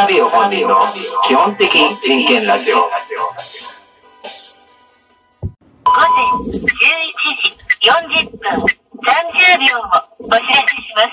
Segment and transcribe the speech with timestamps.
[0.00, 0.78] 学びを本人の
[1.26, 1.68] 基本的
[2.02, 2.76] 人権ラジオ。
[2.76, 3.04] 午前
[6.48, 8.64] 11時40分30
[9.58, 9.84] 秒を
[10.20, 11.12] お知らせします。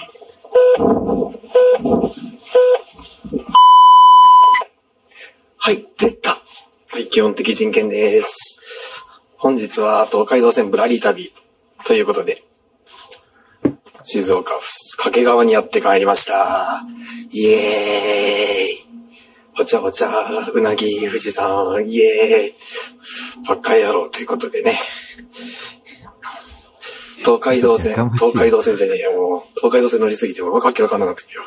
[5.58, 6.30] はい、出た。
[6.30, 9.04] はい、基本的人権です。
[9.38, 11.34] 本日は東海道線ぶらり旅
[11.86, 12.42] ということで、
[14.04, 16.84] 静岡府掛川にやって帰りました。
[17.32, 17.58] イエー
[18.84, 18.88] イ。
[19.58, 20.10] ぼちゃぼちゃ、
[20.54, 23.48] うなぎ、富士山、イエーイ。
[23.48, 24.72] ばっか野郎ということでね。
[27.20, 29.42] 東海道線東海道線じゃねえよ、もう。
[29.56, 31.44] 東海道線乗りすぎてもわけわかんなくなってきたよ。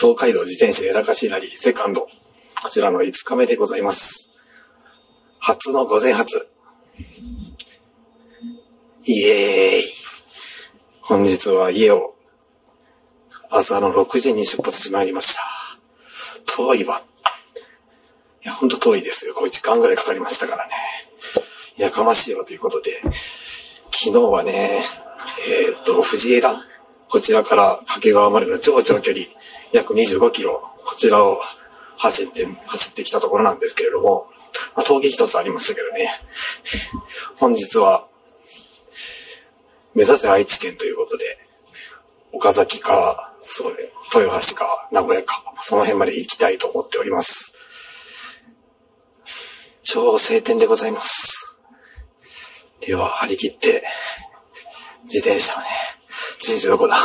[0.00, 2.02] 東海道自転車やらかしラリーセカンド。
[2.02, 4.30] こちらの5日目でございます。
[5.38, 6.48] 初の午前発。
[9.04, 9.82] イエーイ。
[11.02, 12.15] 本日は家を
[13.50, 15.42] 朝の6時に出発しまいりました。
[16.56, 16.96] 遠いわ。
[18.44, 19.34] いや、ほんと遠いですよ。
[19.34, 20.72] これ時間ぐらいかかりましたからね。
[21.76, 22.90] やかましいわということで、
[23.92, 24.52] 昨日はね、
[25.48, 26.50] えーっと、藤枝、
[27.08, 29.24] こちらから掛川までの超長距離、
[29.72, 31.40] 約25キロ、こちらを
[31.98, 34.26] 走って、走ってきたところなんですけれども、
[34.74, 36.08] まあ、峠一つありましたけどね。
[37.36, 38.06] 本日は、
[39.94, 41.24] 目指せ愛知県ということで、
[42.32, 43.78] 岡崎か、そうね、
[44.12, 47.54] 豊橋か、名古屋か、その辺まで行きたいと思っております。
[49.84, 51.62] 超晴天でございます。
[52.80, 53.84] では、張り切って、
[55.04, 55.64] 自転車をね、
[56.40, 56.96] 自転車どこだ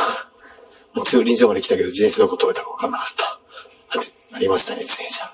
[0.95, 3.08] もう駐輪場まで来たけど、自転車どこ止めたか分かんなかっ
[4.31, 4.36] た。
[4.36, 5.31] ありましたね、自転車。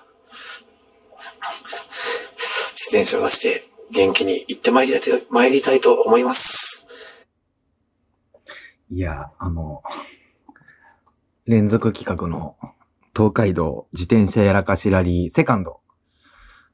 [2.75, 6.86] 自転車を出して、元気に行ってまいりたい、参りたいと思います。
[8.92, 9.81] いや、あの、
[11.47, 12.57] 連続企画の
[13.15, 15.79] 東海道自転車やらかしラリーセカンド。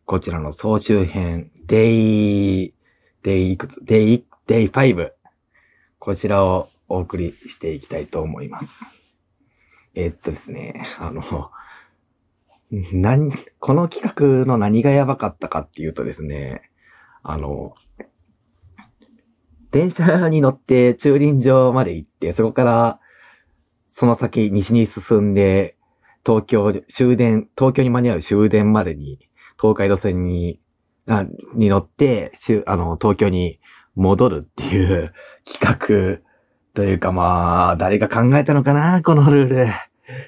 [0.06, 5.12] こちらの総集編、 Day、Day いくつ、 Day、Day 5。
[6.00, 8.84] こちらをお送りしていきたいと思います。
[9.94, 11.52] えっとですね、あの、
[12.94, 16.72] 何、この企画の何がやばかったかっていうとですね、
[17.22, 17.76] あの、
[19.70, 23.00] 電車に乗って駐輪場まで行って、そこから、
[23.94, 25.78] その先西に進んで、
[26.26, 29.20] 東京、終電、東京に間に合う終電までに、
[29.60, 30.60] 東海道線に、
[31.08, 32.34] あに乗って、
[32.66, 33.60] あの、東京に
[33.96, 35.14] 戻るっていう
[35.46, 36.22] 企画
[36.74, 39.68] というかまあ、誰が考えたのかな、このルール。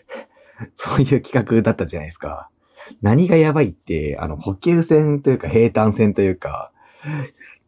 [0.77, 2.49] そういう企画だったじゃないですか。
[3.01, 6.71] 何がやばいって、あの、補給線というか平坦線というか、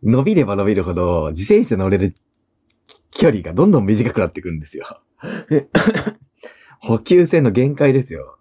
[0.03, 2.16] 伸びれば伸びるほど、自転車乗れる
[3.09, 5.02] 距離がどんどん短くなってくるんですよ。
[6.79, 8.38] 補給線の限界ですよ。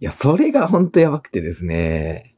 [0.00, 2.34] いや、それがほんとやばくてですね。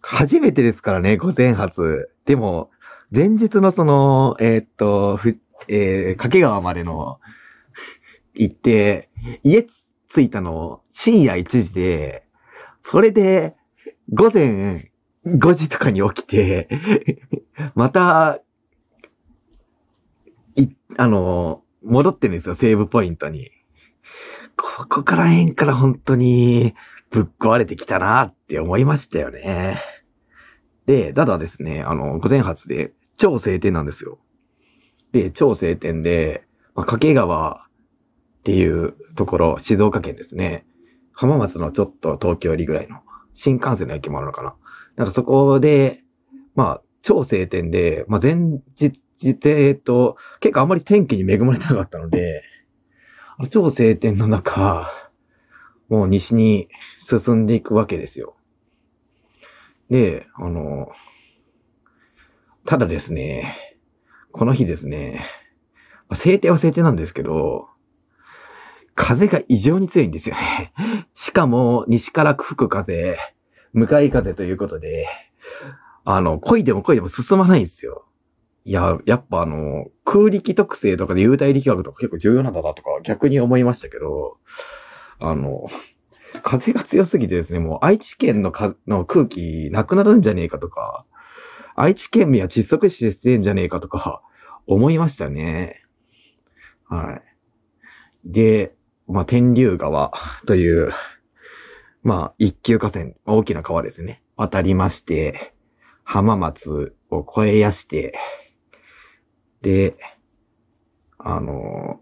[0.00, 2.10] 初めてですからね、午前発。
[2.26, 2.70] でも、
[3.10, 7.20] 前日のその、えーっと、ふ、えー、掛川までの、
[8.34, 9.08] 行って、
[9.42, 12.26] 家着いたの深夜1時で、
[12.82, 13.56] それで、
[14.12, 14.90] 午前
[15.26, 16.68] 5時とかに起きて、
[17.74, 18.40] また、
[20.56, 20.68] い、
[20.98, 23.50] あの、戻ってるんですよ、セーブポイントに。
[24.56, 26.74] ここから辺から本当に
[27.10, 29.80] ぶっ壊れてきたなって思いましたよね。
[30.86, 34.18] で、ただですね、あの、午前発で超晴天なんですよ。
[35.12, 36.44] で、超晴天で、
[36.74, 40.66] まあ、掛川っていうところ、静岡県ですね。
[41.12, 43.00] 浜松のちょっと東京よりぐらいの
[43.34, 44.54] 新幹線の駅もあるのかな。
[44.96, 46.02] なんかそこで、
[46.54, 48.34] まあ、超晴天で、まあ前
[48.78, 52.42] 日、えっと、結構あんまり天気に恵まれてなかったので、
[53.50, 54.90] 超晴天の中、
[55.88, 56.68] もう西に
[57.00, 58.36] 進んでいくわけですよ。
[59.90, 60.88] で、あの、
[62.66, 63.56] ただですね、
[64.32, 65.24] この日ですね、
[66.12, 67.68] 晴天は晴天なんですけど、
[68.94, 70.72] 風が異常に強いんですよね。
[71.14, 73.18] しかも、西から吹く風、
[73.72, 75.06] 向かい風ということで、
[76.04, 78.06] あの、漕いでも漕いでも進まないんですよ。
[78.64, 84.38] いや、やっぱあの、空力特性とかで幽体力学とか結構重要なんだなとか逆に思いましたけど、
[85.18, 85.68] あの、
[86.42, 91.04] 風が強すぎてですね、もう愛知県のかの空気なくなるんじゃねえかとか、
[91.76, 94.22] 愛知県民は窒息死してんじゃねえかとか
[94.66, 95.82] 思いましたね。
[96.88, 97.22] はい。
[98.24, 98.74] で、
[99.06, 100.12] まあ、天竜川
[100.46, 100.92] という、
[102.02, 104.22] まあ、一級河川、大きな川ですね。
[104.36, 105.54] 渡りまして、
[106.02, 108.18] 浜松を越えやして、
[109.64, 109.96] で、
[111.18, 111.98] あの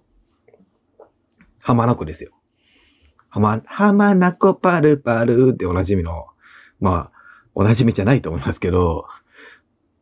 [1.60, 2.32] 浜名湖ですよ。
[3.30, 6.26] はま、はまなこパルパルでおなじみの、
[6.80, 7.18] まあ、
[7.54, 9.06] おなじみじゃないと思いますけど、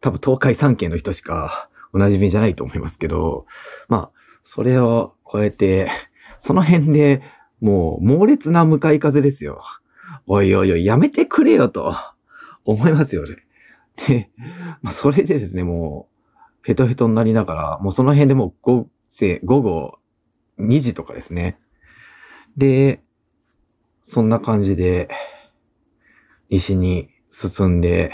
[0.00, 3.44] 多分東海三県の人しかおなじみじゃないと思いますけど、
[3.88, 4.10] まあ、
[4.42, 5.90] それを超えて、
[6.38, 7.22] その辺で
[7.60, 9.62] もう猛烈な向かい風ですよ。
[10.26, 11.94] おいおいおい、やめてくれよと
[12.64, 13.36] 思いますよね。
[14.08, 14.30] で、
[14.90, 16.09] それでですね、もう、
[16.62, 18.86] ヘトヘトになりながら、もうその辺でもう
[19.44, 19.98] 午後
[20.58, 21.58] 2時とかですね。
[22.56, 23.02] で、
[24.04, 25.08] そんな感じで、
[26.50, 28.12] 西に進んで、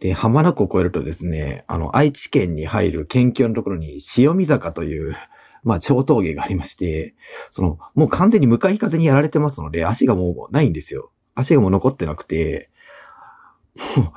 [0.00, 5.16] で、浜名湖を越えるとですね、あの、愛知県に入る県境のところに塩見坂という、
[5.64, 7.14] まあ、超峠がありまして、
[7.50, 11.10] その、もう完全に向かい風にやられてますので、足がもうないんですよ。
[11.34, 12.70] 足がもう残ってなくて、
[13.96, 14.12] もう、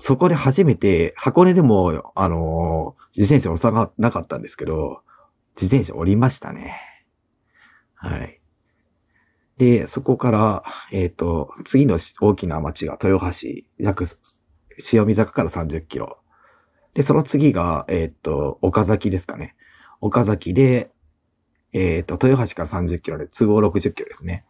[0.00, 5.02] そこで初めて、箱根でも、あの自転車押さなかったんですけど、
[5.60, 6.80] 自転車降りましたね。
[7.94, 8.40] はい。
[9.58, 13.48] で、そこから、えっ、と、次の大きな町が豊橋、
[13.78, 14.06] 約、
[14.90, 16.18] 塩見坂から30キロ。
[16.94, 19.54] で、その次が、えっ、と、岡崎ですかね。
[20.00, 20.90] 岡崎で、
[21.74, 24.46] えっ、と、豊橋から30キロで、都合60キロですね。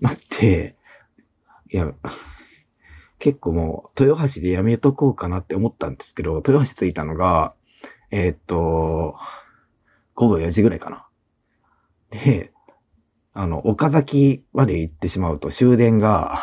[0.00, 0.74] なって、
[1.70, 1.92] いや、
[3.18, 7.54] 結構もう、豊橋でやめとこうかなって思ったんですけど、豊橋着いたのが、
[8.10, 9.16] えっ、と、
[10.14, 11.06] 午後4時ぐらいかな。
[12.10, 12.52] で、
[13.32, 16.38] あの、岡崎まで行ってしまうと終電が、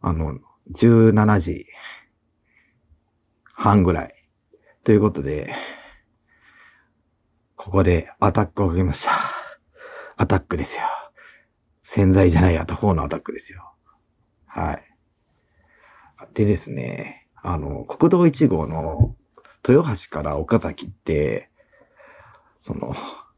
[0.00, 0.38] あの、
[0.72, 1.66] 17時
[3.44, 4.14] 半ぐらい。
[4.84, 5.52] ということで、
[7.56, 9.12] ここでアタックをかけました。
[10.16, 10.84] アタックですよ。
[11.82, 13.74] 潜在じゃないアタ4のアタックですよ。
[14.46, 14.89] はい。
[16.34, 19.14] でですね、あの、国道1号の
[19.66, 21.50] 豊橋から岡崎って、
[22.60, 22.94] その、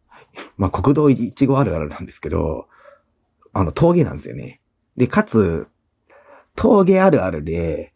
[0.56, 2.68] まあ、国道1号あるあるなんですけど、
[3.52, 4.60] あの、峠なんですよね。
[4.96, 5.68] で、かつ、
[6.54, 7.92] 峠あるあるで、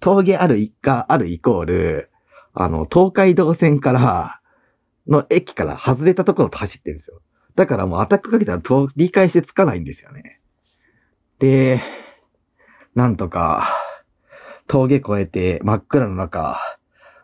[0.00, 2.10] 峠ある一家あるイコール、
[2.54, 4.40] あの、東海道線から、
[5.06, 7.20] の駅から外れたところと走ってるんですよ。
[7.54, 10.40] だからもうアタックかけたら取り返してつかないんですよね。
[11.38, 11.80] で、
[12.94, 13.68] なんとか、
[14.68, 16.60] 峠越えて真っ暗の中、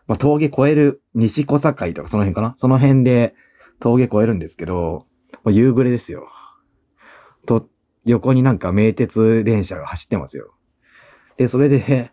[0.07, 2.55] まあ、峠越える西小堺とかその辺かな？
[2.57, 3.35] その辺で
[3.79, 5.07] 峠越えるんですけど、も
[5.45, 6.27] う夕暮れですよ。
[7.45, 7.67] と、
[8.05, 10.53] 横になんか名鉄電車が走ってますよ。
[11.37, 12.11] で、それで、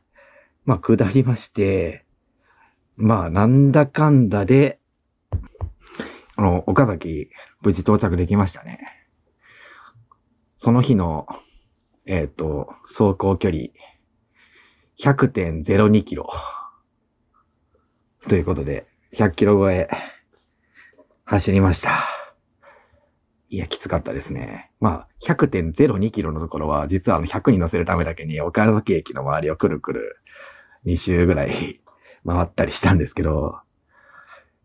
[0.65, 2.05] まあ、下りまして、
[2.97, 4.79] まあ、なんだかんだで、
[6.37, 7.31] あの、岡崎、
[7.63, 8.81] 無事到着できましたね。
[10.59, 11.27] その日の、
[12.07, 13.65] えっ、と、走行距離、
[15.03, 16.31] 100.02キロ。
[18.29, 19.89] ということで、100キロ超え、
[21.25, 22.05] 走りました。
[23.49, 24.71] いや、きつかったですね。
[24.79, 30.19] まあ、100.02キロのところは、実はあの100に乗せるためだけに、岡崎駅の周りをくるくる
[30.87, 31.81] 2周ぐらい
[32.25, 33.59] 回ったりしたんですけど、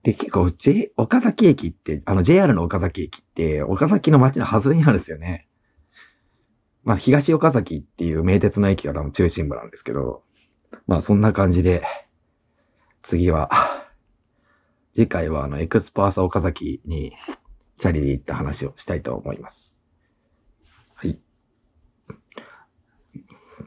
[0.04, 5.48] で、結構、J、岡崎駅って、あの JR の岡崎駅って、岡崎の街の外れにあるんですよね。
[6.84, 10.24] まあ、東岡崎っていう名鉄の駅が多分中心部なんですけど、
[10.88, 11.84] まあ、そんな感じで、
[13.04, 13.50] 次は、
[14.96, 17.12] 次回はあの、エクスパーサ岡崎に、
[17.78, 19.78] チャリで行った話をしたいと思います。
[20.96, 21.20] はい。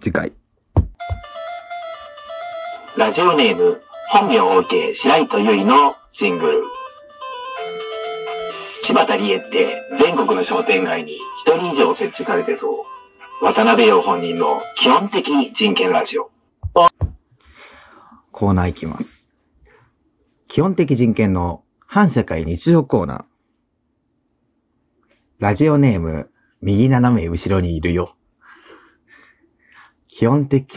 [0.01, 0.33] 次回。
[2.97, 6.65] ラジオネーム、本名を置いて白糸ゆいのジングル。
[8.83, 12.87] 柴田理恵って全国の商店街に一人以上設置されてそ
[13.41, 13.45] う。
[13.45, 16.31] 渡辺陽本人の基本的人権ラジオ。
[18.41, 19.29] コーナー行きます。
[20.49, 23.25] 基本的人権の反社会日常コーナー。
[25.41, 26.31] ラジオネーム、
[26.63, 28.17] 右斜め後ろにいるよ。
[30.09, 30.75] 基本的、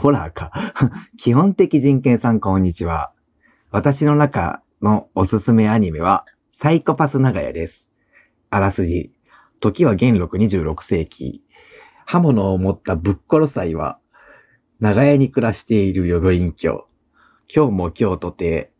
[0.00, 0.50] ホラーか。
[1.18, 3.12] 基本的人権さんこんにちは。
[3.70, 7.88] 私の中のおすすめアニメは、サイコパス長屋です。
[8.50, 9.12] あらすじ。
[9.60, 11.44] 時は元禄26世紀。
[12.06, 14.00] 刃物を持ったぶっ殺さいは、
[14.82, 16.88] 長屋に暮らしている淀隠居。
[17.54, 18.72] 今日も今日とて、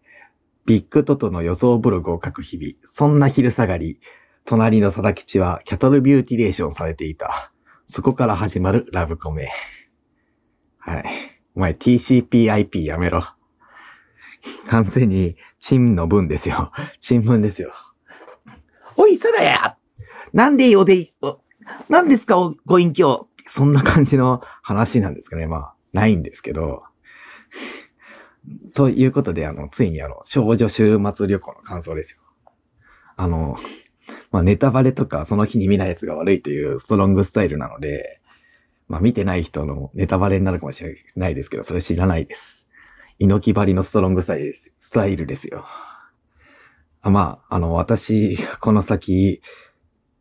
[0.66, 2.73] ビッグトトの予想ブログを書く日々。
[2.92, 4.00] そんな昼下がり、
[4.44, 7.52] 隣の貞吉はキャトルビューティレーションされていた。
[7.87, 9.52] そこから始まるラブコメ。
[10.78, 11.04] はい。
[11.54, 13.23] お前 TCPIP やめろ。
[14.66, 16.73] 完全に、チンの文ですよ。
[17.00, 17.73] チン文ですよ。
[18.97, 19.76] おい、貞や
[20.32, 21.38] なんでよで、お
[21.88, 23.28] なんですか、ご隠居。
[23.47, 25.47] そんな感じの話なんですかね。
[25.47, 26.84] まあ、ないんですけど。
[28.75, 32.18] ということで、あの、ついにあの、少女週末旅行の感想ですよ。
[33.16, 33.56] あの、
[34.30, 38.20] まあネタバレとかその日に見ないやつが悪いというストロングスタイルなので、
[38.88, 42.66] まあ見てない人のネタバレになるかもしれないですけど、それ知らないです。
[43.18, 45.64] 猪木張りのストロングスタイルですスタイルですよ。
[47.02, 49.42] あまあ、あの、私、この先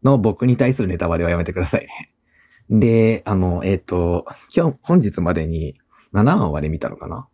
[0.04, 2.12] の僕に対するネタバレはやめてくださいね。
[2.72, 4.26] で、あの、えっ、と、
[4.56, 5.76] 今日、本日までに
[6.14, 7.28] 7話まで見たのかな？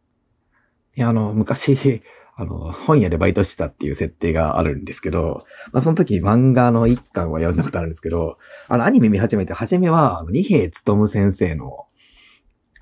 [0.95, 2.01] いや、あの、昔、
[2.35, 11.85] あの、本屋でバイトしてたっていう設定があるんですけど、まあ、その時漫画の一巻は読んだことあるんですけど、あの、アニメ見始めて、初めは、あの二平勉先生の、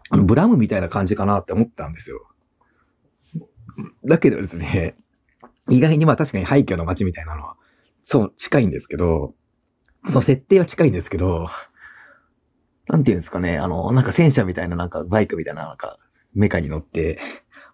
[0.09, 2.25] あの、ブラムみたいな感じかなって思ったんですよ。
[4.05, 4.95] だけどですね、
[5.69, 7.57] 意外にまあ確かに廃墟の街みたいなのは、
[8.03, 9.33] そう、近いんですけど、
[10.07, 11.49] その設定は近いんですけど、
[12.87, 15.97] なんていうんですかね、あの、なんか戦車みたいななんかバイクみたいななんか
[16.33, 17.19] メカに乗って、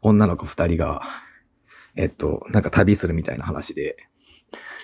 [0.02, 1.02] 女の子二人が、
[1.96, 3.98] えっと、なんか旅するみたいな話で。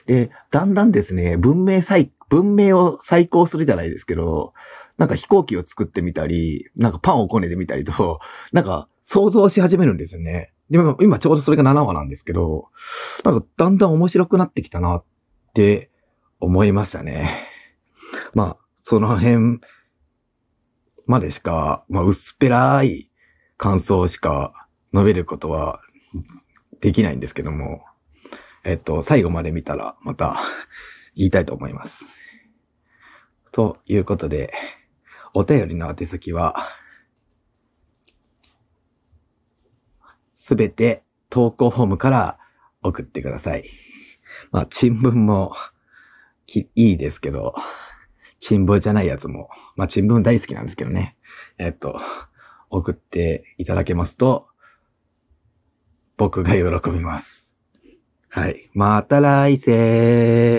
[0.05, 4.53] で、だんだんですね、文明再、文明を再興するじゃないですけど、
[4.97, 8.19] なんか飛行機を作ってみたり、なんかパンをこねてみたりと、
[8.51, 10.53] なんか想像し始めるんですよね。
[10.69, 12.67] でも今ちょうどそれが7話なんですけど、
[13.23, 15.03] なんかだんだん面白くなってきたなっ
[15.53, 15.89] て
[16.39, 17.29] 思いましたね。
[18.33, 19.59] まあ、その辺
[21.07, 23.09] までしか、まあ薄っぺらい
[23.57, 25.81] 感想しか述べることは
[26.81, 27.83] できないんですけども、
[28.63, 30.39] えっと、最後まで見たらまた
[31.15, 32.05] 言いたいと思います。
[33.51, 34.53] ということで、
[35.33, 36.55] お便りの宛先は、
[40.37, 42.37] すべて投稿フォームから
[42.83, 43.69] 送ってください。
[44.51, 45.53] まあ、新聞も
[46.45, 47.55] きいいですけど、
[48.39, 51.15] 新聞じゃないやつも、まあ、新聞大好きなんですけどね。
[51.57, 51.99] えっと、
[52.69, 54.47] 送っていただけますと、
[56.17, 57.53] 僕が喜びます。
[58.29, 58.69] はい。
[58.73, 60.55] また来世